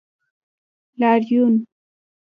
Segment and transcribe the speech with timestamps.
[0.99, 1.65] لاریون